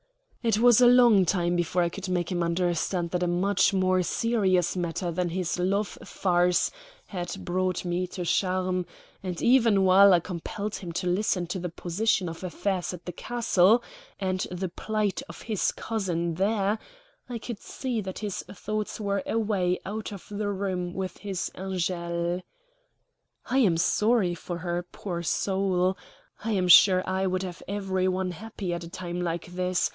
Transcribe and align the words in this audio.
It 0.41 0.57
was 0.57 0.81
a 0.81 0.87
long 0.87 1.23
time 1.25 1.55
before 1.55 1.83
I 1.83 1.89
could 1.89 2.09
make 2.09 2.31
him 2.31 2.41
understand 2.41 3.11
that 3.11 3.21
a 3.21 3.27
much 3.27 3.75
more 3.75 4.01
serious 4.01 4.75
matter 4.75 5.11
than 5.11 5.29
his 5.29 5.59
love 5.59 5.99
farce 6.03 6.71
had 7.05 7.45
brought 7.45 7.85
me 7.85 8.07
to 8.07 8.25
Charmes; 8.25 8.87
and 9.21 9.39
even 9.39 9.83
while 9.83 10.11
I 10.13 10.19
compelled 10.19 10.77
him 10.77 10.91
to 10.93 11.05
listen 11.05 11.45
to 11.45 11.59
the 11.59 11.69
position 11.69 12.27
of 12.27 12.43
affairs 12.43 12.91
at 12.91 13.05
the 13.05 13.11
castle, 13.11 13.83
and 14.19 14.39
the 14.49 14.69
plight 14.69 15.21
of 15.29 15.43
his 15.43 15.71
cousin 15.71 16.33
there, 16.33 16.79
I 17.29 17.37
could 17.37 17.59
see 17.61 18.01
that 18.01 18.17
his 18.17 18.41
thoughts 18.51 18.99
were 18.99 19.21
away 19.27 19.79
out 19.85 20.11
of 20.11 20.25
the 20.31 20.49
room 20.49 20.95
with 20.95 21.17
his 21.19 21.51
Angele. 21.53 22.41
"I 23.45 23.59
am 23.59 23.77
sorry 23.77 24.33
for 24.33 24.57
her, 24.57 24.81
poor 24.91 25.21
soul. 25.21 25.95
I 26.43 26.53
am 26.53 26.67
sure 26.67 27.07
I 27.07 27.27
would 27.27 27.43
have 27.43 27.61
every 27.67 28.07
one 28.07 28.31
happy 28.31 28.73
at 28.73 28.83
a 28.83 28.89
time 28.89 29.21
like 29.21 29.45
this. 29.45 29.87